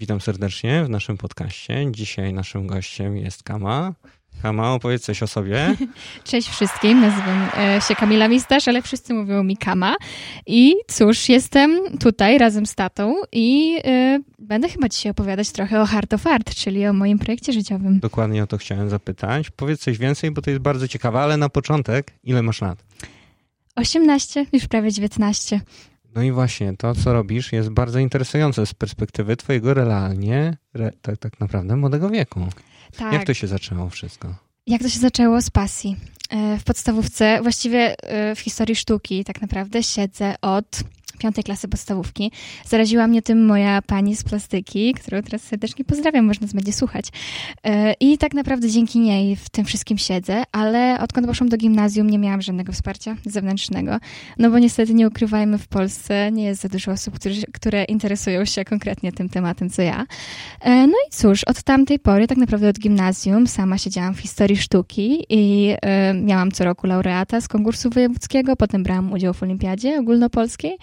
Witam 0.00 0.20
serdecznie 0.20 0.84
w 0.84 0.88
naszym 0.88 1.16
podcaście. 1.16 1.86
Dzisiaj 1.90 2.32
naszym 2.32 2.66
gościem 2.66 3.16
jest 3.16 3.42
Kama. 3.42 3.94
Kama, 4.42 4.72
opowiedz 4.72 5.02
coś 5.02 5.22
o 5.22 5.26
sobie. 5.26 5.76
Cześć 6.24 6.48
wszystkim, 6.48 7.00
nazywam 7.00 7.48
e, 7.58 7.80
się 7.88 7.94
Kamila 7.94 8.28
Mistasz, 8.28 8.68
ale 8.68 8.82
wszyscy 8.82 9.14
mówią 9.14 9.42
mi 9.42 9.56
Kama. 9.56 9.96
I 10.46 10.74
cóż, 10.88 11.28
jestem 11.28 11.98
tutaj 11.98 12.38
razem 12.38 12.66
z 12.66 12.74
tatą 12.74 13.14
i 13.32 13.78
y, 13.86 14.22
będę 14.38 14.68
chyba 14.68 14.88
dzisiaj 14.88 15.10
opowiadać 15.10 15.50
trochę 15.50 15.82
o 15.82 15.86
Heart 15.86 16.14
of 16.14 16.26
Art, 16.26 16.54
czyli 16.54 16.86
o 16.86 16.92
moim 16.92 17.18
projekcie 17.18 17.52
życiowym. 17.52 18.00
Dokładnie 18.00 18.42
o 18.42 18.46
to 18.46 18.58
chciałem 18.58 18.88
zapytać. 18.88 19.50
Powiedz 19.50 19.80
coś 19.80 19.98
więcej, 19.98 20.30
bo 20.30 20.42
to 20.42 20.50
jest 20.50 20.62
bardzo 20.62 20.88
ciekawe, 20.88 21.20
ale 21.20 21.36
na 21.36 21.48
początek, 21.48 22.12
ile 22.24 22.42
masz 22.42 22.60
lat? 22.60 22.84
18, 23.76 24.46
już 24.52 24.66
prawie 24.66 24.92
19. 24.92 25.60
No 26.18 26.24
i 26.24 26.32
właśnie, 26.32 26.76
to 26.76 26.94
co 26.94 27.12
robisz 27.12 27.52
jest 27.52 27.68
bardzo 27.68 27.98
interesujące 27.98 28.66
z 28.66 28.74
perspektywy 28.74 29.36
twojego 29.36 29.74
realnie, 29.74 30.56
re, 30.74 30.92
tak, 31.02 31.18
tak 31.18 31.40
naprawdę 31.40 31.76
młodego 31.76 32.10
wieku. 32.10 32.40
Tak. 32.96 33.12
Jak 33.12 33.24
to 33.24 33.34
się 33.34 33.46
zaczęło 33.46 33.90
wszystko? 33.90 34.34
Jak 34.66 34.82
to 34.82 34.88
się 34.88 34.98
zaczęło 34.98 35.40
z 35.40 35.50
pasji? 35.50 35.96
E, 36.30 36.58
w 36.58 36.64
podstawówce, 36.64 37.38
właściwie 37.42 38.02
e, 38.02 38.34
w 38.34 38.40
historii 38.40 38.76
sztuki 38.76 39.24
tak 39.24 39.42
naprawdę 39.42 39.82
siedzę 39.82 40.34
od 40.42 40.82
piątej 41.18 41.44
klasy 41.44 41.68
podstawówki. 41.68 42.32
Zaraziła 42.66 43.06
mnie 43.06 43.22
tym 43.22 43.46
moja 43.46 43.82
pani 43.82 44.16
z 44.16 44.24
plastyki, 44.24 44.94
którą 44.94 45.22
teraz 45.22 45.42
serdecznie 45.42 45.84
pozdrawiam, 45.84 46.24
można 46.24 46.46
będzie 46.54 46.72
słuchać. 46.72 47.06
E, 47.64 47.92
I 48.00 48.18
tak 48.18 48.34
naprawdę 48.34 48.70
dzięki 48.70 48.98
niej 48.98 49.36
w 49.36 49.48
tym 49.50 49.64
wszystkim 49.64 49.98
siedzę, 49.98 50.42
ale 50.52 50.98
odkąd 51.00 51.26
poszłam 51.26 51.48
do 51.48 51.56
gimnazjum 51.56 52.10
nie 52.10 52.18
miałam 52.18 52.42
żadnego 52.42 52.72
wsparcia 52.72 53.16
zewnętrznego, 53.26 53.98
no 54.38 54.50
bo 54.50 54.58
niestety 54.58 54.94
nie 54.94 55.08
ukrywajmy, 55.08 55.58
w 55.58 55.68
Polsce 55.68 56.32
nie 56.32 56.44
jest 56.44 56.60
za 56.60 56.68
dużo 56.68 56.92
osób, 56.92 57.14
które, 57.14 57.34
które 57.52 57.84
interesują 57.84 58.44
się 58.44 58.64
konkretnie 58.64 59.12
tym 59.12 59.28
tematem, 59.28 59.70
co 59.70 59.82
ja. 59.82 60.06
E, 60.60 60.86
no 60.86 60.94
i 61.08 61.10
cóż, 61.10 61.44
od 61.44 61.62
tamtej 61.62 61.98
pory, 61.98 62.26
tak 62.26 62.38
naprawdę 62.38 62.68
od 62.68 62.78
gimnazjum, 62.78 63.46
sama 63.46 63.78
siedziałam 63.78 64.14
w 64.14 64.20
historii 64.20 64.56
sztuki 64.56 65.26
i 65.28 65.74
e, 65.82 66.14
miałam 66.14 66.52
co 66.52 66.64
roku 66.64 66.86
laureata 66.86 67.40
z 67.40 67.48
konkursu 67.48 67.90
wojewódzkiego, 67.90 68.56
potem 68.56 68.82
brałam 68.82 69.12
udział 69.12 69.34
w 69.34 69.42
olimpiadzie 69.42 69.98
ogólnopolskiej. 69.98 70.78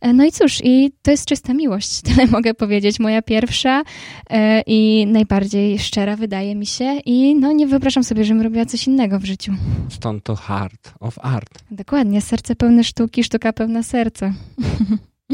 E, 0.00 0.12
no 0.12 0.24
i 0.24 0.32
cóż, 0.32 0.60
i 0.64 0.92
to 1.02 1.10
jest 1.10 1.26
czysta 1.26 1.54
miłość, 1.54 2.00
tyle 2.06 2.26
mogę 2.26 2.54
powiedzieć. 2.54 3.00
Moja 3.00 3.22
pierwsza 3.22 3.82
e, 4.30 4.62
i 4.66 5.06
najbardziej 5.06 5.78
szczera 5.78 6.16
wydaje 6.16 6.54
mi 6.54 6.66
się 6.66 7.00
i 7.04 7.34
no 7.34 7.52
nie 7.52 7.66
wyobrażam 7.66 8.04
sobie, 8.04 8.24
żebym 8.24 8.42
robiła 8.42 8.66
coś 8.66 8.86
innego 8.86 9.18
w 9.18 9.24
życiu. 9.24 9.52
Stąd 9.88 10.24
to 10.24 10.36
Heart 10.36 10.94
of 11.00 11.18
Art. 11.18 11.64
Dokładnie, 11.70 12.20
serce 12.20 12.56
pełne 12.56 12.84
sztuki, 12.84 13.24
sztuka 13.24 13.52
pełna 13.52 13.82
serca. 13.82 14.32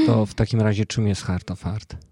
To 0.06 0.26
w 0.26 0.34
takim 0.34 0.60
razie 0.60 0.86
czym 0.86 1.08
jest 1.08 1.22
Heart 1.22 1.50
of 1.50 1.66
Art? 1.66 2.09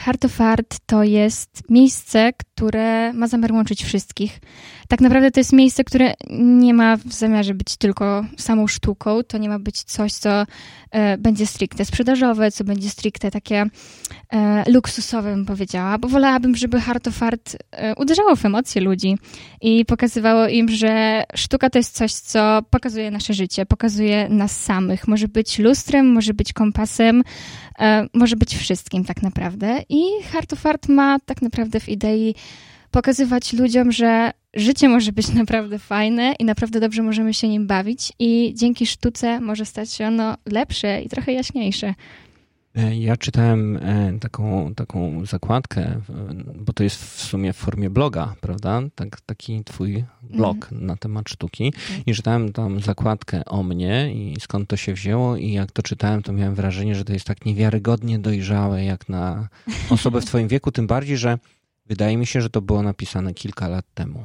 Heart 0.00 0.24
of 0.24 0.40
Art 0.40 0.78
to 0.86 1.02
jest 1.02 1.62
miejsce, 1.70 2.32
które 2.32 3.12
ma 3.12 3.26
zamiar 3.26 3.52
łączyć 3.52 3.84
wszystkich. 3.84 4.40
Tak 4.88 5.00
naprawdę 5.00 5.30
to 5.30 5.40
jest 5.40 5.52
miejsce, 5.52 5.84
które 5.84 6.14
nie 6.40 6.74
ma 6.74 6.96
w 6.96 7.12
zamiarze 7.12 7.54
być 7.54 7.76
tylko 7.76 8.24
samą 8.36 8.66
sztuką. 8.66 9.22
To 9.22 9.38
nie 9.38 9.48
ma 9.48 9.58
być 9.58 9.82
coś, 9.82 10.12
co 10.12 10.46
e, 10.90 11.18
będzie 11.18 11.46
stricte 11.46 11.84
sprzedażowe, 11.84 12.50
co 12.50 12.64
będzie 12.64 12.90
stricte 12.90 13.30
takie 13.30 13.66
e, 14.32 14.70
luksusowe, 14.70 15.34
bym 15.34 15.46
powiedziała, 15.46 15.98
bo 15.98 16.08
wolałabym, 16.08 16.56
żeby 16.56 16.80
Heart 16.80 17.08
of 17.08 17.22
Art 17.22 17.56
e, 17.72 17.94
uderzało 17.94 18.36
w 18.36 18.44
emocje 18.44 18.80
ludzi 18.80 19.18
i 19.60 19.84
pokazywało 19.84 20.48
im, 20.48 20.68
że 20.68 21.24
sztuka 21.34 21.70
to 21.70 21.78
jest 21.78 21.96
coś, 21.96 22.12
co 22.12 22.62
pokazuje 22.70 23.10
nasze 23.10 23.34
życie, 23.34 23.66
pokazuje 23.66 24.28
nas 24.28 24.60
samych. 24.60 25.08
Może 25.08 25.28
być 25.28 25.58
lustrem, 25.58 26.12
może 26.12 26.34
być 26.34 26.52
kompasem, 26.52 27.22
e, 27.78 28.06
może 28.14 28.36
być 28.36 28.56
wszystkim 28.56 29.04
tak 29.04 29.22
naprawdę. 29.22 29.78
I 29.90 30.22
Heart 30.32 30.52
of 30.52 30.66
Art 30.66 30.88
ma 30.88 31.18
tak 31.26 31.42
naprawdę 31.42 31.80
w 31.80 31.88
idei 31.88 32.34
pokazywać 32.90 33.52
ludziom, 33.52 33.92
że 33.92 34.30
życie 34.54 34.88
może 34.88 35.12
być 35.12 35.28
naprawdę 35.42 35.78
fajne 35.78 36.34
i 36.38 36.44
naprawdę 36.44 36.80
dobrze 36.80 37.02
możemy 37.02 37.34
się 37.34 37.48
nim 37.48 37.66
bawić 37.66 38.12
i 38.18 38.52
dzięki 38.56 38.86
sztuce 38.86 39.40
może 39.40 39.64
stać 39.64 39.92
się 39.92 40.06
ono 40.06 40.36
lepsze 40.46 41.02
i 41.02 41.08
trochę 41.08 41.32
jaśniejsze. 41.32 41.94
E, 42.76 42.96
ja 42.96 43.16
czytałem 43.16 43.76
e, 43.76 44.18
taką, 44.20 44.74
taką 44.74 45.26
zakładkę, 45.26 46.00
bo 46.54 46.72
to 46.72 46.82
jest 46.82 47.04
w 47.04 47.22
sumie 47.22 47.52
w 47.52 47.56
formie 47.56 47.90
bloga, 47.90 48.34
prawda? 48.40 48.82
Tak, 48.94 49.20
taki 49.20 49.64
twój 49.64 50.04
blog 50.22 50.72
mm. 50.72 50.86
na 50.86 50.96
temat 50.96 51.28
sztuki. 51.28 51.72
Mm. 51.90 52.02
I 52.06 52.14
czytałem 52.14 52.52
tam 52.52 52.80
zakładkę 52.80 53.44
o 53.44 53.62
mnie 53.62 54.14
i 54.14 54.40
skąd 54.40 54.68
to 54.68 54.76
się 54.76 54.94
wzięło. 54.94 55.36
I 55.36 55.52
jak 55.52 55.72
to 55.72 55.82
czytałem, 55.82 56.22
to 56.22 56.32
miałem 56.32 56.54
wrażenie, 56.54 56.94
że 56.94 57.04
to 57.04 57.12
jest 57.12 57.26
tak 57.26 57.46
niewiarygodnie 57.46 58.18
dojrzałe 58.18 58.84
jak 58.84 59.08
na 59.08 59.48
osobę 59.90 60.20
w 60.20 60.24
twoim 60.24 60.48
wieku. 60.48 60.72
Tym 60.72 60.86
bardziej, 60.86 61.16
że 61.16 61.38
wydaje 61.86 62.16
mi 62.16 62.26
się, 62.26 62.40
że 62.40 62.50
to 62.50 62.62
było 62.62 62.82
napisane 62.82 63.34
kilka 63.34 63.68
lat 63.68 63.84
temu. 63.94 64.22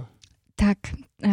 Tak, 0.55 0.77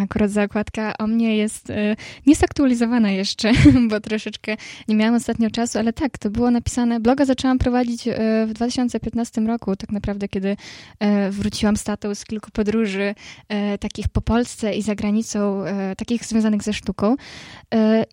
akurat 0.03 0.31
zakładka 0.31 0.93
o 0.99 1.07
mnie 1.07 1.37
jest 1.37 1.71
y, 1.71 1.97
niesaktualizowana 2.27 3.11
jeszcze, 3.11 3.53
bo 3.91 4.01
troszeczkę 4.01 4.57
nie 4.89 4.97
miałam 4.97 5.15
ostatnio 5.15 5.51
czasu, 5.51 5.79
ale 5.79 5.93
tak, 5.93 6.19
to 6.19 6.31
było 6.31 6.51
napisane. 6.51 7.01
Bloga 7.01 7.25
zaczęłam 7.25 7.59
prowadzić 7.59 8.07
y, 8.07 8.15
w 8.47 8.53
2015 8.53 9.41
roku, 9.41 9.77
tak 9.77 9.93
naprawdę, 9.93 10.29
kiedy 10.29 10.49
y, 10.49 10.57
wróciłam 11.31 11.77
z 11.77 11.85
tatą 11.85 12.15
z 12.15 12.25
kilku 12.25 12.51
podróży, 12.51 13.15
takich 13.81 14.09
po 14.09 14.21
Polsce 14.21 14.75
i 14.75 14.83
za 14.83 14.95
granicą, 14.95 15.65
takich 15.97 16.25
związanych 16.25 16.63
ze 16.63 16.73
sztuką. 16.73 17.17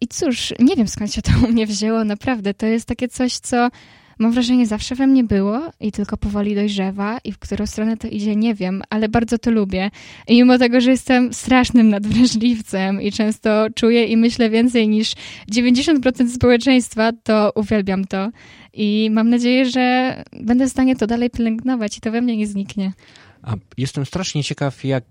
I 0.02 0.08
cóż, 0.08 0.54
nie 0.60 0.76
wiem 0.76 0.88
skąd 0.88 1.14
się 1.14 1.22
to 1.22 1.32
u 1.46 1.52
mnie 1.52 1.68
wzięło, 1.68 2.04
naprawdę. 2.04 2.54
To 2.54 2.66
jest 2.66 2.86
takie 2.86 3.08
coś, 3.08 3.38
co 3.38 3.70
mam 4.20 4.32
wrażenie, 4.32 4.68
zawsze 4.68 4.96
we 4.96 5.08
mnie 5.08 5.24
było 5.24 5.62
i 5.80 5.92
tylko 5.92 6.18
powoli 6.18 6.56
dojrzewa 6.56 7.18
i 7.24 7.32
w 7.32 7.40
którą 7.40 7.66
stronę 7.66 7.98
to 7.98 8.08
idzie, 8.08 8.36
nie 8.36 8.56
wiem, 8.56 8.82
ale 8.90 9.10
bardzo 9.10 9.38
to 9.38 9.52
lubię. 9.52 9.92
I 10.28 10.36
mimo 10.36 10.58
tego, 10.58 10.82
że 10.82 10.92
jestem 10.92 11.34
strasznym 11.34 11.90
nadwrażliwcem 11.90 13.02
i 13.02 13.12
często 13.12 13.68
czuję 13.76 14.06
i 14.06 14.18
myślę 14.18 14.50
więcej 14.50 14.88
niż 14.88 15.14
90% 15.52 16.30
społeczeństwa, 16.30 17.12
to 17.24 17.52
uwielbiam 17.56 18.06
to 18.06 18.30
i 18.74 19.10
mam 19.12 19.30
nadzieję, 19.30 19.66
że 19.66 20.16
będę 20.42 20.68
w 20.68 20.70
stanie 20.70 20.96
to 20.96 21.08
dalej 21.08 21.30
pielęgnować 21.30 21.98
i 21.98 22.02
to 22.02 22.12
we 22.12 22.22
mnie 22.22 22.38
nie 22.38 22.48
zniknie. 22.48 22.94
A 23.42 23.56
jestem 23.78 24.06
strasznie 24.06 24.44
ciekaw, 24.44 24.84
jak 24.86 25.04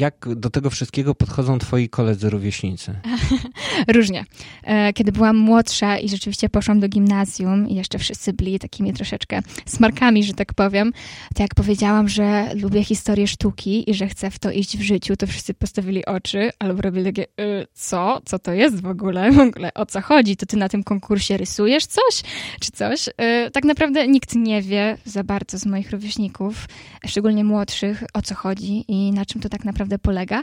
jak 0.00 0.26
do 0.36 0.50
tego 0.50 0.70
wszystkiego 0.70 1.14
podchodzą 1.14 1.58
twoi 1.58 1.88
koledzy 1.88 2.30
rówieśnicy? 2.30 2.94
Różnie. 3.96 4.24
E, 4.62 4.92
kiedy 4.92 5.12
byłam 5.12 5.36
młodsza 5.36 5.98
i 5.98 6.08
rzeczywiście 6.08 6.48
poszłam 6.48 6.80
do 6.80 6.88
gimnazjum 6.88 7.68
i 7.68 7.74
jeszcze 7.74 7.98
wszyscy 7.98 8.32
byli 8.32 8.58
takimi 8.58 8.92
troszeczkę 8.92 9.40
smarkami, 9.66 10.24
że 10.24 10.34
tak 10.34 10.54
powiem, 10.54 10.92
to 11.34 11.42
jak 11.42 11.54
powiedziałam, 11.54 12.08
że 12.08 12.54
lubię 12.54 12.84
historię 12.84 13.26
sztuki 13.26 13.90
i 13.90 13.94
że 13.94 14.08
chcę 14.08 14.30
w 14.30 14.38
to 14.38 14.50
iść 14.50 14.76
w 14.76 14.82
życiu, 14.82 15.16
to 15.16 15.26
wszyscy 15.26 15.54
postawili 15.54 16.06
oczy 16.06 16.50
albo 16.58 16.82
robili 16.82 17.04
takie, 17.04 17.22
y, 17.22 17.66
co? 17.74 18.20
Co 18.24 18.38
to 18.38 18.52
jest 18.52 18.80
w 18.80 18.86
ogóle? 18.86 19.32
W 19.32 19.38
ogóle 19.38 19.74
o 19.74 19.86
co 19.86 20.00
chodzi? 20.00 20.36
To 20.36 20.46
ty 20.46 20.56
na 20.56 20.68
tym 20.68 20.84
konkursie 20.84 21.36
rysujesz 21.36 21.86
coś? 21.86 22.22
Czy 22.60 22.72
coś? 22.72 23.08
E, 23.16 23.50
tak 23.50 23.64
naprawdę 23.64 24.08
nikt 24.08 24.34
nie 24.34 24.62
wie 24.62 24.96
za 25.04 25.24
bardzo 25.24 25.58
z 25.58 25.66
moich 25.66 25.90
rówieśników, 25.90 26.66
szczególnie 27.06 27.44
młodszych, 27.44 28.04
o 28.14 28.22
co 28.22 28.34
chodzi 28.34 28.84
i 28.88 29.12
na 29.12 29.26
czym 29.26 29.40
to 29.40 29.48
tak 29.48 29.64
naprawdę 29.64 29.89
naprawdę 29.90 29.98
polega. 29.98 30.42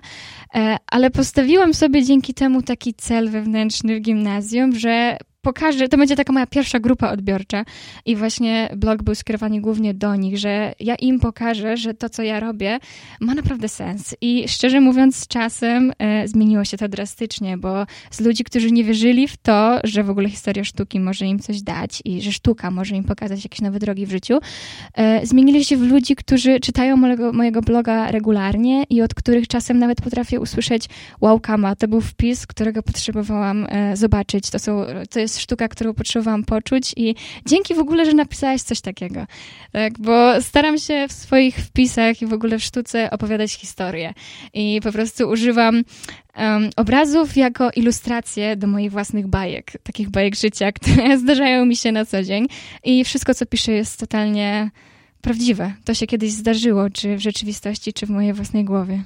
E, 0.56 0.78
ale 0.91 1.09
postawiłam 1.09 1.74
sobie 1.74 2.03
dzięki 2.03 2.34
temu 2.34 2.62
taki 2.62 2.94
cel 2.94 3.30
wewnętrzny 3.30 3.96
w 3.97 4.02
gimnazjum, 4.02 4.75
że 4.75 5.18
pokażę, 5.47 5.88
to 5.88 5.97
będzie 5.97 6.16
taka 6.16 6.34
moja 6.34 6.47
pierwsza 6.47 6.80
grupa 6.80 7.12
odbiorcza 7.12 7.66
i 8.06 8.16
właśnie 8.16 8.69
blog 8.75 9.03
był 9.03 9.16
skierowany 9.16 9.62
głównie 9.62 9.94
do 9.94 10.16
nich, 10.16 10.38
że 10.38 10.74
ja 10.80 10.96
im 10.96 11.19
pokażę, 11.19 11.78
że 11.78 11.94
to, 11.94 12.09
co 12.09 12.24
ja 12.24 12.40
robię, 12.40 12.80
ma 13.19 13.34
naprawdę 13.34 13.69
sens. 13.69 14.16
I 14.22 14.47
szczerze 14.47 14.81
mówiąc, 14.81 15.16
z 15.16 15.28
czasem 15.28 15.94
e, 16.00 16.28
zmieniło 16.28 16.66
się 16.66 16.78
to 16.78 16.88
drastycznie, 16.88 17.58
bo 17.58 17.85
z 18.12 18.22
ludzi, 18.22 18.44
którzy 18.44 18.72
nie 18.72 18.84
wierzyli 18.84 19.28
w 19.28 19.38
to, 19.38 19.80
że 19.84 20.03
w 20.03 20.09
ogóle 20.09 20.30
historia 20.30 20.63
sztuki 20.63 21.00
może 21.00 21.25
im 21.25 21.40
coś 21.40 21.62
dać 21.62 22.02
i 22.06 22.22
że 22.22 22.31
sztuka 22.31 22.72
może 22.72 22.96
im 22.96 23.03
pokazać 23.03 23.44
jakieś 23.44 23.62
nowe 23.62 23.79
drogi 23.79 24.06
w 24.06 24.12
życiu, 24.12 24.40
e, 24.94 25.25
zmienili 25.25 25.66
się 25.66 25.78
w 25.78 25.82
ludzi, 25.82 26.16
którzy 26.16 26.59
czytają 26.59 26.97
mojego, 26.97 27.34
mojego 27.34 27.61
bloga 27.61 28.11
regularnie 28.11 28.84
i 28.90 29.02
od 29.02 29.14
których 29.14 29.47
czasem 29.47 29.79
nawet 29.79 30.02
potrafię 30.02 30.40
usłyszeć 30.40 30.90
wow, 31.22 31.40
kama, 31.40 31.76
to 31.76 31.88
był 31.88 32.02
wpis, 32.02 32.47
którego 32.47 32.84
potrzebowałam 32.84 33.67
e, 33.70 33.97
zobaczyć. 33.97 34.49
To, 34.49 34.59
są, 34.59 34.85
to 35.09 35.20
jest 35.20 35.36
sztuka, 35.39 35.67
którą 35.67 35.93
potrzebowałam 35.93 36.43
poczuć 36.43 36.93
i 36.97 37.16
dzięki 37.45 37.75
w 37.75 37.79
ogóle, 37.79 38.05
że 38.05 38.13
napisałeś 38.13 38.61
coś 38.61 38.81
takiego. 38.81 39.25
Tak, 39.72 39.99
bo 39.99 40.41
staram 40.41 40.78
się 40.78 41.07
w 41.09 41.11
swoich 41.11 41.55
wpisach 41.55 42.22
i 42.22 42.25
w 42.25 42.34
ogóle 42.34 42.59
w 42.59 42.63
sztuce 42.63 43.09
opowiadać 43.11 43.53
historię 43.53 44.13
i 44.53 44.79
po 44.84 44.91
prostu 44.91 45.29
używam 45.29 45.84
um, 46.37 46.69
obrazów 46.75 47.37
jako 47.37 47.72
ilustracje 47.75 48.55
do 48.55 48.67
moich 48.67 48.91
własnych 48.91 49.28
bajek, 49.28 49.72
takich 49.84 50.09
bajek 50.09 50.35
życia, 50.35 50.72
które 50.81 51.17
zdarzają 51.17 51.66
mi 51.66 51.75
się 51.75 51.91
na 51.91 52.05
co 52.05 52.23
dzień 52.23 52.47
i 52.84 53.03
wszystko, 53.03 53.34
co 53.34 53.45
piszę 53.45 53.72
jest 53.72 53.99
totalnie 53.99 54.72
prawdziwe. 55.22 55.73
To 55.85 55.93
się 55.93 56.07
kiedyś 56.07 56.31
zdarzyło, 56.31 56.89
czy 56.89 57.17
w 57.17 57.19
rzeczywistości, 57.19 57.93
czy 57.93 58.05
w 58.05 58.09
mojej 58.09 58.34
własnej 58.34 58.66
głowie. 58.66 59.03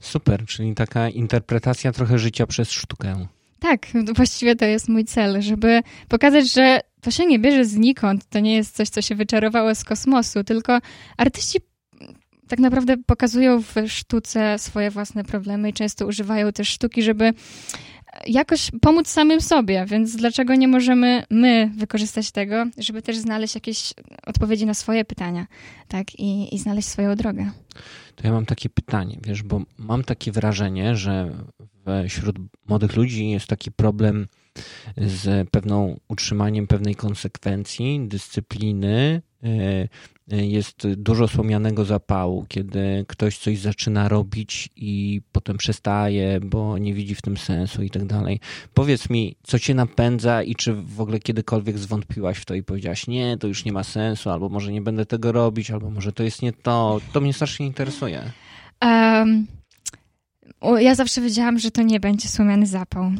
Super, 0.00 0.46
czyli 0.46 0.74
taka 0.74 1.08
interpretacja 1.08 1.92
trochę 1.92 2.18
życia 2.18 2.46
przez 2.46 2.70
sztukę. 2.70 3.26
Tak, 3.60 3.86
właściwie 4.14 4.56
to 4.56 4.64
jest 4.64 4.88
mój 4.88 5.04
cel, 5.04 5.42
żeby 5.42 5.82
pokazać, 6.08 6.52
że 6.52 6.80
to 7.00 7.10
się 7.10 7.26
nie 7.26 7.38
bierze 7.38 7.64
znikąd, 7.64 8.28
to 8.28 8.40
nie 8.40 8.56
jest 8.56 8.76
coś, 8.76 8.88
co 8.88 9.02
się 9.02 9.14
wyczarowało 9.14 9.74
z 9.74 9.84
kosmosu, 9.84 10.44
tylko 10.44 10.78
artyści 11.16 11.58
tak 12.48 12.58
naprawdę 12.58 12.96
pokazują 12.96 13.62
w 13.62 13.74
sztuce 13.88 14.58
swoje 14.58 14.90
własne 14.90 15.24
problemy 15.24 15.68
i 15.68 15.72
często 15.72 16.06
używają 16.06 16.52
też 16.52 16.68
sztuki, 16.68 17.02
żeby 17.02 17.32
jakoś 18.26 18.70
pomóc 18.80 19.08
samym 19.08 19.40
sobie, 19.40 19.86
więc 19.88 20.16
dlaczego 20.16 20.54
nie 20.54 20.68
możemy 20.68 21.22
my 21.30 21.70
wykorzystać 21.76 22.30
tego, 22.30 22.64
żeby 22.78 23.02
też 23.02 23.16
znaleźć 23.16 23.54
jakieś 23.54 23.94
odpowiedzi 24.26 24.66
na 24.66 24.74
swoje 24.74 25.04
pytania, 25.04 25.46
tak, 25.88 26.14
i, 26.14 26.54
i 26.54 26.58
znaleźć 26.58 26.88
swoją 26.88 27.14
drogę. 27.14 27.50
To 28.14 28.26
ja 28.26 28.32
mam 28.32 28.46
takie 28.46 28.68
pytanie, 28.68 29.18
wiesz, 29.26 29.42
bo 29.42 29.62
mam 29.78 30.04
takie 30.04 30.32
wrażenie, 30.32 30.96
że 30.96 31.30
wśród 32.08 32.36
młodych 32.68 32.96
ludzi 32.96 33.30
jest 33.30 33.46
taki 33.46 33.72
problem 33.72 34.26
z 34.96 35.50
pewną 35.50 36.00
utrzymaniem 36.08 36.66
pewnej 36.66 36.94
konsekwencji, 36.94 38.00
dyscypliny, 38.08 39.22
jest 40.28 40.88
dużo 40.96 41.28
słomianego 41.28 41.84
zapału, 41.84 42.46
kiedy 42.48 43.04
ktoś 43.08 43.38
coś 43.38 43.58
zaczyna 43.58 44.08
robić 44.08 44.68
i 44.76 45.20
potem 45.32 45.56
przestaje, 45.56 46.40
bo 46.40 46.78
nie 46.78 46.94
widzi 46.94 47.14
w 47.14 47.22
tym 47.22 47.36
sensu 47.36 47.82
i 47.82 47.90
tak 47.90 48.04
dalej. 48.04 48.40
Powiedz 48.74 49.10
mi, 49.10 49.36
co 49.42 49.58
cię 49.58 49.74
napędza 49.74 50.42
i 50.42 50.54
czy 50.54 50.74
w 50.74 51.00
ogóle 51.00 51.18
kiedykolwiek 51.20 51.78
zwątpiłaś 51.78 52.38
w 52.38 52.44
to 52.44 52.54
i 52.54 52.62
powiedziałaś, 52.62 53.06
nie, 53.06 53.38
to 53.38 53.46
już 53.46 53.64
nie 53.64 53.72
ma 53.72 53.84
sensu, 53.84 54.30
albo 54.30 54.48
może 54.48 54.72
nie 54.72 54.82
będę 54.82 55.06
tego 55.06 55.32
robić, 55.32 55.70
albo 55.70 55.90
może 55.90 56.12
to 56.12 56.22
jest 56.22 56.42
nie 56.42 56.52
to. 56.52 57.00
To 57.12 57.20
mnie 57.20 57.32
strasznie 57.32 57.66
interesuje. 57.66 58.32
Um, 58.82 59.46
ja 60.78 60.94
zawsze 60.94 61.20
wiedziałam, 61.20 61.58
że 61.58 61.70
to 61.70 61.82
nie 61.82 62.00
będzie 62.00 62.28
słomiany 62.28 62.66
zapał. 62.66 63.10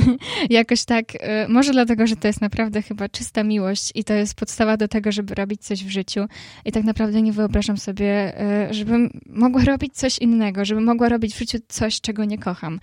Jakoś 0.50 0.84
tak, 0.84 1.14
y, 1.14 1.18
może 1.48 1.72
dlatego, 1.72 2.06
że 2.06 2.16
to 2.16 2.26
jest 2.26 2.40
naprawdę 2.40 2.82
chyba 2.82 3.08
czysta 3.08 3.44
miłość 3.44 3.92
i 3.94 4.04
to 4.04 4.14
jest 4.14 4.34
podstawa 4.34 4.76
do 4.76 4.88
tego, 4.88 5.12
żeby 5.12 5.34
robić 5.34 5.62
coś 5.62 5.84
w 5.84 5.90
życiu. 5.90 6.26
I 6.64 6.72
tak 6.72 6.84
naprawdę 6.84 7.22
nie 7.22 7.32
wyobrażam 7.32 7.76
sobie, 7.76 8.40
y, 8.70 8.74
żebym 8.74 9.10
mogła 9.26 9.64
robić 9.72 9.94
coś 9.94 10.18
innego, 10.18 10.64
żebym 10.64 10.84
mogła 10.84 11.08
robić 11.08 11.34
w 11.34 11.38
życiu 11.38 11.58
coś, 11.68 12.00
czego 12.00 12.24
nie 12.24 12.38
kocham. 12.38 12.74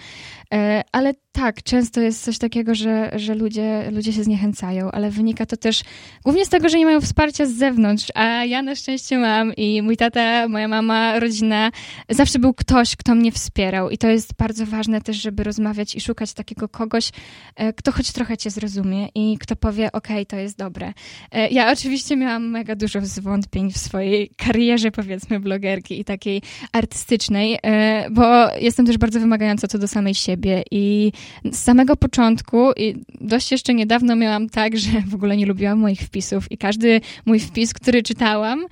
Y, 0.53 0.57
ale 0.91 1.13
tak, 1.31 1.63
często 1.63 2.01
jest 2.01 2.23
coś 2.23 2.37
takiego, 2.37 2.75
że, 2.75 3.11
że 3.15 3.35
ludzie, 3.35 3.91
ludzie 3.91 4.13
się 4.13 4.23
zniechęcają, 4.23 4.91
ale 4.91 5.09
wynika 5.09 5.45
to 5.45 5.57
też 5.57 5.81
głównie 6.23 6.45
z 6.45 6.49
tego, 6.49 6.69
że 6.69 6.77
nie 6.77 6.85
mają 6.85 7.01
wsparcia 7.01 7.45
z 7.45 7.51
zewnątrz, 7.51 8.07
a 8.15 8.45
ja 8.45 8.61
na 8.61 8.75
szczęście 8.75 9.17
mam 9.17 9.53
i 9.53 9.81
mój 9.81 9.97
tata, 9.97 10.47
moja 10.47 10.67
mama, 10.67 11.19
rodzina, 11.19 11.71
zawsze 12.09 12.39
był 12.39 12.53
ktoś, 12.53 12.95
kto 12.95 13.15
mnie 13.15 13.31
wspierał 13.31 13.89
i 13.89 13.97
to 13.97 14.04
jest 14.07 14.33
bardzo 14.33 14.65
ważne 14.65 15.01
też, 15.01 15.17
żeby 15.21 15.43
rozmawiać 15.43 15.95
i 15.95 16.01
szukać 16.01 16.33
takiego 16.33 16.69
kogoś, 16.69 17.11
e, 17.55 17.73
kto 17.73 17.91
choć 17.91 18.11
trochę 18.11 18.37
cię 18.37 18.49
zrozumie 18.49 19.07
i 19.15 19.37
kto 19.37 19.55
powie, 19.55 19.91
ok, 19.91 20.07
to 20.27 20.35
jest 20.35 20.57
dobre. 20.57 20.93
E, 21.31 21.49
ja 21.49 21.71
oczywiście 21.71 22.15
miałam 22.15 22.49
mega 22.49 22.75
dużo 22.75 22.99
zwątpień 23.01 23.71
w 23.71 23.77
swojej 23.77 24.29
karierze, 24.37 24.91
powiedzmy, 24.91 25.39
blogerki 25.39 25.99
i 25.99 26.05
takiej 26.05 26.41
artystycznej, 26.71 27.57
e, 27.63 28.09
bo 28.11 28.23
jestem 28.61 28.85
też 28.85 28.97
bardzo 28.97 29.19
wymagająca 29.19 29.67
co 29.67 29.79
do 29.79 29.87
samej 29.87 30.13
siebie 30.13 30.63
i 30.71 31.11
z 31.51 31.59
samego 31.59 31.95
początku 31.95 32.71
i 32.77 32.95
dość 33.21 33.51
jeszcze 33.51 33.73
niedawno 33.73 34.15
miałam 34.15 34.49
tak, 34.49 34.77
że 34.77 34.89
w 35.07 35.15
ogóle 35.15 35.37
nie 35.37 35.45
lubiłam 35.45 35.79
moich 35.79 36.01
wpisów 36.01 36.51
i 36.51 36.57
każdy 36.57 37.01
mój 37.25 37.39
wpis, 37.39 37.73
który 37.73 38.03
czytałam 38.03 38.65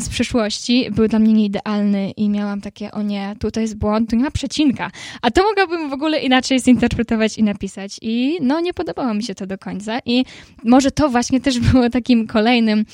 z 0.00 0.08
przeszłości, 0.08 0.90
był 0.90 1.08
dla 1.08 1.18
mnie 1.18 1.32
nieidealny 1.32 2.10
i 2.10 2.28
miałam 2.28 2.60
takie, 2.60 2.92
o 2.92 3.02
nie, 3.02 3.36
tutaj 3.38 3.62
jest 3.62 3.78
błąd, 3.78 4.10
tu 4.10 4.16
nie 4.16 4.22
ma 4.22 4.30
przecinka, 4.64 4.90
a 5.22 5.30
to 5.30 5.42
mogłabym 5.42 5.90
w 5.90 5.92
ogóle 5.92 6.18
inaczej 6.20 6.60
zinterpretować 6.60 7.38
i 7.38 7.42
napisać. 7.42 7.98
I 8.02 8.38
no 8.40 8.60
nie 8.60 8.74
podobało 8.74 9.14
mi 9.14 9.22
się 9.22 9.34
to 9.34 9.46
do 9.46 9.58
końca. 9.58 9.98
I 10.04 10.24
może 10.64 10.90
to 10.90 11.08
właśnie 11.08 11.40
też 11.40 11.60
było 11.72 11.90
takim 11.90 12.26
kolejnym 12.26 12.84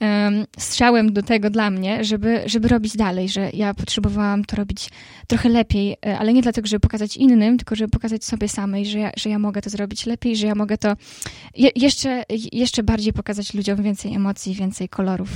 um, 0.00 0.44
strzałem 0.58 1.12
do 1.12 1.22
tego 1.22 1.50
dla 1.50 1.70
mnie, 1.70 2.04
żeby, 2.04 2.42
żeby 2.46 2.68
robić 2.68 2.96
dalej, 2.96 3.28
że 3.28 3.50
ja 3.54 3.74
potrzebowałam 3.74 4.44
to 4.44 4.56
robić 4.56 4.88
trochę 5.26 5.48
lepiej, 5.48 5.96
e, 6.06 6.18
ale 6.18 6.32
nie 6.32 6.42
dlatego, 6.42 6.68
żeby 6.68 6.80
pokazać 6.80 7.16
innym, 7.16 7.56
tylko 7.58 7.76
żeby 7.76 7.90
pokazać 7.90 8.24
sobie 8.24 8.48
samej, 8.48 8.86
że 8.86 8.98
ja, 8.98 9.10
że 9.16 9.30
ja 9.30 9.38
mogę 9.38 9.62
to 9.62 9.70
zrobić 9.70 10.06
lepiej, 10.06 10.36
że 10.36 10.46
ja 10.46 10.54
mogę 10.54 10.78
to 10.78 10.96
je, 11.56 11.70
jeszcze, 11.76 12.24
jeszcze 12.52 12.82
bardziej 12.82 13.12
pokazać 13.12 13.54
ludziom 13.54 13.82
więcej 13.82 14.14
emocji, 14.14 14.54
więcej 14.54 14.88
kolorów. 14.88 15.28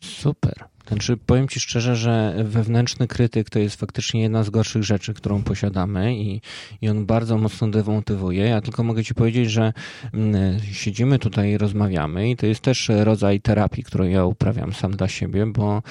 Super. 0.00 0.70
Znaczy, 0.88 1.16
powiem 1.16 1.48
Ci 1.48 1.60
szczerze, 1.60 1.96
że 1.96 2.34
wewnętrzny 2.44 3.08
krytyk 3.08 3.50
to 3.50 3.58
jest 3.58 3.76
faktycznie 3.76 4.22
jedna 4.22 4.42
z 4.42 4.50
gorszych 4.50 4.82
rzeczy, 4.82 5.14
którą 5.14 5.42
posiadamy 5.42 6.16
i, 6.16 6.40
i 6.80 6.88
on 6.88 7.06
bardzo 7.06 7.38
mocno 7.38 7.68
demotywuje. 7.68 8.44
Ja 8.44 8.60
tylko 8.60 8.82
mogę 8.82 9.04
Ci 9.04 9.14
powiedzieć, 9.14 9.50
że 9.50 9.72
mm, 10.14 10.60
siedzimy 10.72 11.18
tutaj 11.18 11.50
i 11.50 11.58
rozmawiamy 11.58 12.30
i 12.30 12.36
to 12.36 12.46
jest 12.46 12.60
też 12.60 12.90
rodzaj 13.04 13.40
terapii, 13.40 13.84
którą 13.84 14.04
ja 14.04 14.24
uprawiam 14.24 14.72
sam 14.72 14.96
dla 14.96 15.08
siebie, 15.08 15.46
bo 15.46 15.82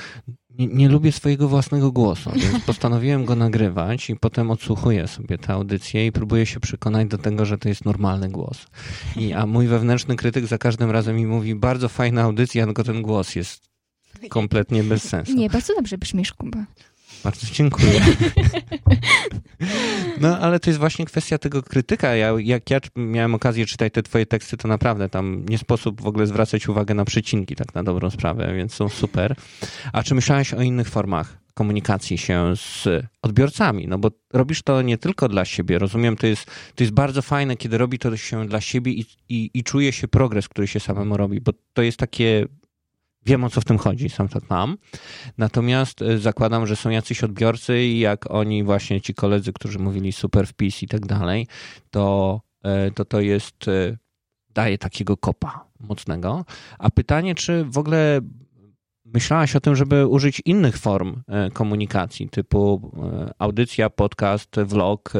nie, 0.60 0.68
nie, 0.68 0.90
lubię 0.90 1.12
swojego 1.12 1.48
własnego 1.48 1.92
głosu, 1.92 2.32
więc 2.36 2.64
postanowiłem 2.66 3.26
go 3.26 3.36
nagrywać 3.36 4.10
i 4.10 4.16
potem 4.16 4.52
odsłuchuję 4.52 5.08
sobie 5.08 5.38
tę 5.38 5.54
audycję 5.54 6.08
i 6.08 6.12
próbuję 6.12 6.46
się 6.46 6.60
przekonać 6.60 7.08
do 7.08 7.18
tego, 7.18 7.46
że 7.46 7.58
to 7.58 7.70
jest 7.70 7.86
normalny 7.86 8.30
głos. 8.30 8.68
I, 9.16 9.34
a 9.34 9.46
mój 9.46 9.68
wewnętrzny 9.68 10.16
krytyk 10.16 10.46
za 10.46 10.58
każdym 10.58 10.92
razem 10.92 11.16
mi 11.16 11.26
mówi, 11.26 11.56
bardzo 11.56 11.90
fajna 11.90 12.22
audycja, 12.22 12.66
tylko 12.66 12.84
ten 12.84 13.02
głos 13.02 13.36
jest 13.36 13.69
kompletnie 14.30 14.84
bez 14.84 15.04
sensu. 15.04 15.34
Nie, 15.34 15.50
bardzo 15.50 15.76
dobrze 15.76 15.98
brzmisz, 15.98 16.34
Kuba. 16.34 16.66
Bardzo 17.24 17.48
dziękuję. 17.52 18.02
No, 20.22 20.40
ale 20.40 20.60
to 20.60 20.70
jest 20.70 20.80
właśnie 20.80 21.06
kwestia 21.06 21.38
tego 21.38 21.64
krytyka. 21.64 22.16
Ja, 22.16 22.34
jak 22.40 22.70
ja 22.70 22.80
miałem 22.96 23.36
okazję 23.36 23.66
czytać 23.66 23.94
te 23.94 24.04
twoje 24.04 24.26
teksty, 24.26 24.58
to 24.58 24.68
naprawdę 24.68 25.10
tam 25.10 25.46
nie 25.50 25.58
sposób 25.58 26.02
w 26.02 26.06
ogóle 26.06 26.28
zwracać 26.28 26.70
uwagę 26.70 26.94
na 26.94 27.06
przecinki, 27.06 27.56
tak 27.56 27.76
na 27.76 27.84
dobrą 27.84 28.10
sprawę, 28.10 28.54
więc 28.56 28.74
są 28.74 28.90
super. 28.90 29.36
A 29.94 30.04
czy 30.04 30.16
myślałeś 30.16 30.54
o 30.54 30.62
innych 30.62 30.90
formach 30.90 31.38
komunikacji 31.54 32.18
się 32.18 32.54
z 32.56 32.88
odbiorcami? 33.22 33.88
No 33.88 33.98
bo 33.98 34.12
robisz 34.34 34.62
to 34.62 34.82
nie 34.82 34.98
tylko 34.98 35.30
dla 35.30 35.46
siebie. 35.46 35.80
Rozumiem, 35.80 36.16
to 36.16 36.28
jest, 36.28 36.46
to 36.76 36.84
jest 36.84 36.94
bardzo 36.94 37.22
fajne, 37.22 37.58
kiedy 37.58 37.78
robi 37.78 38.00
to 38.00 38.18
się 38.18 38.48
dla 38.48 38.62
siebie 38.62 38.92
i, 38.92 39.06
i, 39.30 39.52
i 39.54 39.64
czuje 39.64 39.92
się 39.92 40.08
progres, 40.08 40.48
który 40.48 40.68
się 40.68 40.80
samemu 40.80 41.18
robi, 41.18 41.42
bo 41.42 41.52
to 41.74 41.82
jest 41.82 41.98
takie 41.98 42.48
wiem 43.26 43.44
o 43.44 43.50
co 43.50 43.62
w 43.62 43.66
tym 43.66 43.78
chodzi, 43.78 44.10
sam 44.10 44.28
to 44.30 44.40
mam. 44.50 44.78
Natomiast 45.38 46.02
e, 46.02 46.18
zakładam, 46.18 46.68
że 46.68 46.76
są 46.76 46.90
jacyś 46.90 47.24
odbiorcy 47.24 47.84
i 47.84 48.00
jak 48.00 48.32
oni 48.32 48.64
właśnie, 48.64 49.02
ci 49.02 49.14
koledzy, 49.14 49.54
którzy 49.54 49.80
mówili 49.80 50.12
super 50.12 50.48
wpis 50.48 50.84
i 50.84 50.88
tak 50.88 51.06
dalej, 51.06 51.48
to 51.90 52.42
e, 52.64 52.92
to, 52.92 53.06
to 53.06 53.22
jest, 53.22 53.68
e, 53.68 53.98
daje 54.50 54.78
takiego 54.78 55.18
kopa 55.18 55.66
mocnego. 55.80 56.46
A 56.80 56.90
pytanie, 56.90 57.36
czy 57.36 57.66
w 57.66 57.78
ogóle 57.78 58.22
myślałaś 59.06 59.56
o 59.56 59.60
tym, 59.60 59.76
żeby 59.76 60.08
użyć 60.08 60.42
innych 60.46 60.78
form 60.78 61.22
komunikacji, 61.54 62.30
typu 62.30 62.92
audycja, 63.40 63.90
podcast, 63.90 64.56
vlog, 64.66 65.14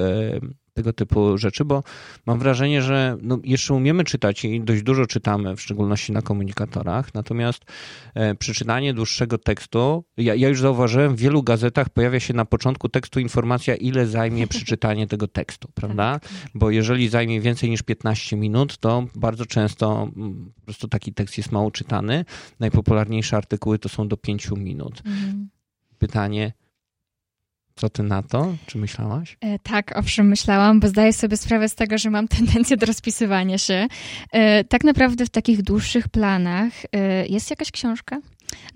tego 0.80 0.94
typu 0.94 1.38
rzeczy, 1.38 1.66
bo 1.66 1.84
mam 2.26 2.40
wrażenie, 2.40 2.82
że 2.82 3.18
no, 3.22 3.40
jeszcze 3.44 3.74
umiemy 3.74 4.04
czytać 4.04 4.46
i 4.46 4.62
dość 4.62 4.84
dużo 4.84 5.06
czytamy, 5.06 5.56
w 5.56 5.62
szczególności 5.62 6.12
na 6.12 6.22
komunikatorach, 6.22 7.14
natomiast 7.14 7.66
e, 8.14 8.36
przeczytanie 8.36 8.94
dłuższego 8.94 9.38
tekstu, 9.38 10.04
ja, 10.18 10.36
ja, 10.36 10.50
już 10.50 10.62
zauważyłem, 10.62 11.16
w 11.16 11.20
wielu 11.20 11.44
gazetach 11.44 11.90
pojawia 11.90 12.20
się 12.20 12.34
na 12.34 12.46
początku 12.46 12.90
tekstu 12.90 13.20
informacja, 13.20 13.76
ile 13.76 14.08
zajmie 14.08 14.48
przeczytanie 14.56 15.08
tego 15.08 15.28
tekstu, 15.28 15.68
prawda? 15.74 16.20
Tak. 16.20 16.32
Bo 16.56 16.72
jeżeli 16.72 17.10
zajmie 17.10 17.42
więcej 17.42 17.70
niż 17.70 17.82
15 17.82 18.38
minut, 18.38 18.78
to 18.78 19.06
bardzo 19.16 19.46
często 19.46 20.10
mm, 20.16 20.52
po 20.56 20.62
prostu 20.62 20.88
taki 20.88 21.14
tekst 21.14 21.38
jest 21.38 21.52
mało 21.52 21.72
czytany. 21.72 22.26
Najpopularniejsze 22.60 23.38
artykuły 23.38 23.80
to 23.80 23.90
są 23.90 24.08
do 24.08 24.18
5 24.18 24.52
minut. 24.52 25.02
Mhm. 25.06 25.50
Pytanie, 25.98 26.54
co 27.80 27.90
ty 27.90 28.04
na 28.04 28.24
to? 28.24 28.56
Czy 28.66 28.78
myślałaś? 28.78 29.38
E, 29.42 29.60
tak, 29.60 29.98
owszem, 29.98 30.28
myślałam, 30.28 30.80
bo 30.80 30.88
zdaję 30.88 31.14
sobie 31.14 31.38
sprawę 31.38 31.70
z 31.70 31.76
tego, 31.76 31.98
że 31.98 32.10
mam 32.10 32.28
tendencję 32.38 32.78
do 32.78 32.86
rozpisywania 32.86 33.58
się. 33.58 33.88
E, 34.32 34.64
tak 34.64 34.84
naprawdę 34.84 35.26
w 35.26 35.30
takich 35.30 35.62
dłuższych 35.62 36.08
planach 36.08 36.74
e, 36.92 37.28
jest 37.28 37.50
jakaś 37.50 37.72
książka? 37.72 38.20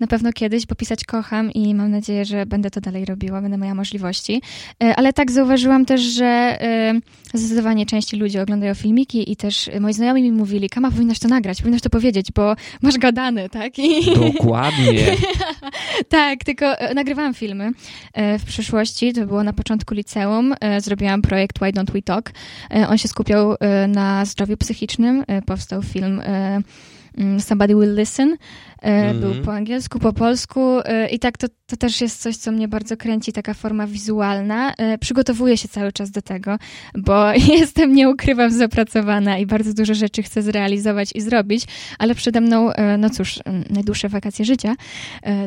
Na 0.00 0.06
pewno 0.06 0.32
kiedyś, 0.32 0.66
bo 0.66 0.74
pisać 0.74 1.04
kocham 1.04 1.52
i 1.52 1.74
mam 1.74 1.90
nadzieję, 1.90 2.24
że 2.24 2.46
będę 2.46 2.70
to 2.70 2.80
dalej 2.80 3.04
robiła, 3.04 3.42
będę 3.42 3.58
miała 3.58 3.74
możliwości. 3.74 4.42
E, 4.82 4.96
ale 4.96 5.12
tak 5.12 5.30
zauważyłam 5.30 5.86
też, 5.86 6.00
że 6.00 6.26
e, 6.26 7.00
zdecydowanie 7.34 7.86
części 7.86 8.16
ludzi 8.16 8.38
oglądają 8.38 8.74
filmiki 8.74 9.32
i 9.32 9.36
też 9.36 9.70
moi 9.80 9.92
znajomi 9.92 10.22
mi 10.22 10.32
mówili, 10.32 10.70
Kama, 10.70 10.90
powinnaś 10.90 11.18
to 11.18 11.28
nagrać, 11.28 11.58
powinnaś 11.58 11.80
to 11.80 11.90
powiedzieć, 11.90 12.32
bo 12.34 12.56
masz 12.82 12.98
gadane, 12.98 13.48
tak? 13.48 13.78
I... 13.78 14.04
Dokładnie. 14.32 15.06
tak, 16.08 16.44
tylko 16.44 16.78
e, 16.78 16.94
nagrywałam 16.94 17.34
filmy 17.34 17.72
w 18.38 18.44
przyszłości, 18.44 19.12
to 19.12 19.26
było 19.26 19.44
na 19.44 19.52
początku 19.52 19.94
liceum, 19.94 20.54
zrobiłam 20.78 21.22
projekt 21.22 21.58
Why 21.58 21.72
Don't 21.72 21.92
We 21.92 22.02
Talk. 22.02 22.32
On 22.88 22.98
się 22.98 23.08
skupiał 23.08 23.54
na 23.88 24.24
zdrowiu 24.24 24.56
psychicznym, 24.56 25.24
powstał 25.46 25.82
film 25.82 26.20
mm, 27.18 27.40
Somebody 27.40 27.74
Will 27.74 27.94
Listen 27.94 28.36
mm. 28.84 29.20
był 29.20 29.34
po 29.34 29.52
angielsku, 29.54 29.98
po 29.98 30.12
polsku 30.12 30.60
i 31.10 31.18
tak 31.18 31.38
to, 31.38 31.46
to 31.66 31.76
też 31.76 32.00
jest 32.00 32.22
coś, 32.22 32.36
co 32.36 32.52
mnie 32.52 32.68
bardzo 32.68 32.96
kręci, 32.96 33.32
taka 33.32 33.54
forma 33.54 33.86
wizualna. 33.86 34.74
Przygotowuję 35.00 35.56
się 35.56 35.68
cały 35.68 35.92
czas 35.92 36.10
do 36.10 36.22
tego, 36.22 36.58
bo 36.98 37.32
jestem, 37.58 37.92
nie 37.92 38.08
ukrywam, 38.10 38.52
zapracowana 38.52 39.38
i 39.38 39.46
bardzo 39.46 39.74
dużo 39.74 39.94
rzeczy 39.94 40.22
chcę 40.22 40.42
zrealizować 40.42 41.10
i 41.14 41.20
zrobić, 41.20 41.64
ale 41.98 42.14
przede 42.14 42.40
mną, 42.40 42.70
no 42.98 43.10
cóż, 43.10 43.38
najdłuższe 43.70 44.08
wakacje 44.08 44.44
życia, 44.44 44.74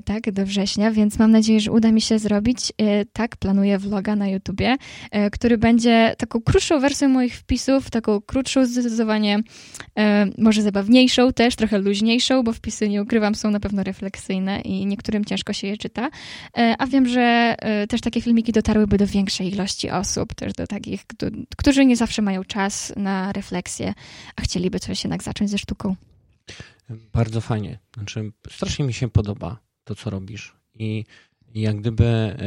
tak, 0.06 0.32
do 0.32 0.46
września, 0.46 0.91
więc 0.91 1.20
mam 1.20 1.32
nadzieję, 1.32 1.60
że 1.60 1.72
uda 1.72 1.91
mi 1.91 2.01
się 2.01 2.20
zrobić. 2.20 2.74
Tak, 3.13 3.38
planuję 3.38 3.77
vloga 3.77 4.15
na 4.15 4.27
YouTubie, 4.27 4.75
który 5.32 5.58
będzie 5.58 6.15
taką 6.17 6.41
krótszą 6.41 6.79
wersją 6.79 7.10
moich 7.10 7.36
wpisów, 7.36 7.89
taką 7.89 8.22
krótszą, 8.22 8.65
zdecydowanie 8.65 9.39
może 10.38 10.62
zabawniejszą 10.62 11.34
też, 11.34 11.56
trochę 11.56 11.77
luźniejszą, 11.77 12.44
bo 12.44 12.53
wpisy, 12.53 12.89
nie 12.89 13.01
ukrywam, 13.01 13.26
są 13.36 13.51
na 13.51 13.60
pewno 13.60 13.84
refleksyjne 13.84 14.62
i 14.62 14.86
niektórym 14.86 15.25
ciężko 15.25 15.53
się 15.53 15.67
je 15.67 15.77
czyta. 15.77 16.10
E, 16.57 16.75
a 16.79 16.88
wiem, 16.88 17.07
że 17.07 17.55
e, 17.60 17.88
też 17.88 18.01
takie 18.01 18.22
filmiki 18.22 18.51
dotarłyby 18.51 18.98
do 18.98 19.07
większej 19.07 19.53
ilości 19.53 19.89
osób, 19.89 20.34
też 20.34 20.53
do 20.53 20.67
takich, 20.67 21.05
którzy 21.57 21.86
nie 21.86 21.96
zawsze 21.96 22.22
mają 22.22 22.43
czas 22.43 22.93
na 22.96 23.34
refleksję, 23.34 23.93
a 24.36 24.41
chcieliby 24.41 24.79
coś 24.79 25.03
jednak 25.03 25.24
zacząć 25.24 25.50
ze 25.50 25.57
sztuką. 25.57 25.96
Bardzo 27.13 27.41
fajnie. 27.41 27.79
Znaczy, 27.98 28.31
strasznie 28.50 28.86
mi 28.86 28.93
się 28.93 29.10
podoba 29.10 29.57
to, 29.84 29.96
co 29.96 30.10
robisz. 30.10 30.55
I 30.75 31.05
jak 31.55 31.77
gdyby 31.77 32.05
e, 32.05 32.38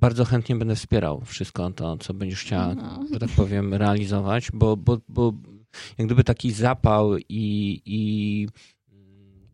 bardzo 0.00 0.24
chętnie 0.24 0.56
będę 0.56 0.76
wspierał 0.76 1.22
wszystko 1.24 1.70
to, 1.70 1.96
co 1.96 2.14
będziesz 2.14 2.40
chciała, 2.40 2.74
no. 2.74 3.04
że 3.12 3.18
tak 3.18 3.30
powiem, 3.30 3.74
realizować, 3.74 4.48
bo, 4.52 4.76
bo, 4.76 4.98
bo 5.08 5.32
jak 5.98 6.06
gdyby 6.06 6.24
taki 6.24 6.52
zapał 6.52 7.18
i, 7.18 7.82
i 7.86 8.48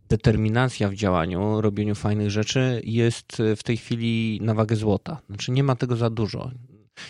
determinacja 0.08 0.88
w 0.88 0.94
działaniu, 0.94 1.60
robieniu 1.60 1.94
fajnych 1.94 2.30
rzeczy 2.30 2.80
jest 2.84 3.42
w 3.56 3.62
tej 3.62 3.76
chwili 3.76 4.38
na 4.42 4.54
wagę 4.54 4.76
złota. 4.76 5.20
Znaczy 5.28 5.52
nie 5.52 5.62
ma 5.62 5.76
tego 5.76 5.96
za 5.96 6.10
dużo. 6.10 6.50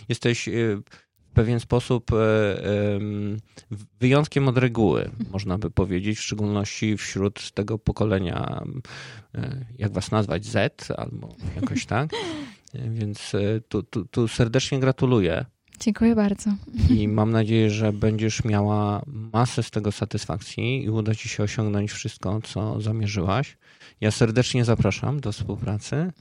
Jesteś 0.08 0.48
e, 0.48 0.52
w 1.18 1.34
pewien 1.34 1.60
sposób 1.60 2.12
e, 2.12 2.16
wyjątkiem 4.00 4.48
od 4.48 4.58
reguły, 4.58 5.10
można 5.30 5.58
by 5.58 5.70
powiedzieć, 5.70 6.18
w 6.18 6.22
szczególności 6.22 6.96
wśród 6.96 7.52
tego 7.52 7.78
pokolenia, 7.78 8.64
e, 9.34 9.64
jak 9.78 9.92
was 9.92 10.10
nazwać, 10.10 10.46
Z 10.46 10.90
albo 10.90 11.36
jakoś 11.60 11.86
tak. 11.86 12.10
Więc 12.74 13.32
tu, 13.68 13.82
tu, 13.82 14.04
tu 14.04 14.28
serdecznie 14.28 14.80
gratuluję. 14.80 15.44
Dziękuję 15.80 16.14
bardzo. 16.14 16.50
I 16.90 17.08
mam 17.08 17.30
nadzieję, 17.30 17.70
że 17.70 17.92
będziesz 17.92 18.44
miała 18.44 19.02
masę 19.32 19.62
z 19.62 19.70
tego 19.70 19.92
satysfakcji 19.92 20.84
i 20.84 20.90
uda 20.90 21.14
ci 21.14 21.28
się 21.28 21.42
osiągnąć 21.42 21.92
wszystko, 21.92 22.40
co 22.40 22.80
zamierzyłaś. 22.80 23.56
Ja 24.00 24.10
serdecznie 24.10 24.64
zapraszam 24.64 25.20
do 25.20 25.32
współpracy 25.32 26.12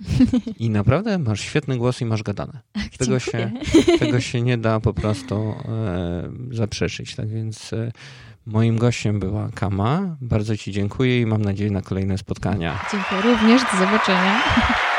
i 0.59 0.69
naprawdę 0.69 1.19
masz 1.19 1.41
świetny 1.41 1.77
głos 1.77 2.01
i 2.01 2.05
masz 2.05 2.23
gadane. 2.23 2.59
Ach, 2.73 2.89
tego, 2.97 3.19
się, 3.19 3.51
tego 3.99 4.19
się 4.19 4.41
nie 4.41 4.57
da 4.57 4.79
po 4.79 4.93
prostu 4.93 5.35
e, 5.35 6.29
zaprzeczyć. 6.51 7.15
Tak 7.15 7.27
więc 7.27 7.73
e, 7.73 7.91
moim 8.45 8.77
gościem 8.77 9.19
była 9.19 9.49
Kama. 9.55 10.17
Bardzo 10.21 10.57
ci 10.57 10.71
dziękuję 10.71 11.21
i 11.21 11.25
mam 11.25 11.41
nadzieję 11.41 11.71
na 11.71 11.81
kolejne 11.81 12.17
spotkania. 12.17 12.79
Dziękuję 12.91 13.21
również. 13.21 13.61
Do 13.61 13.77
zobaczenia. 13.77 14.41